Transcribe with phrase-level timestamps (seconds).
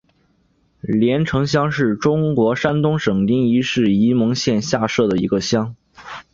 [0.79, 3.81] 联城乡是中国山东省临沂市
[4.15, 5.75] 蒙阴县下辖的一个乡。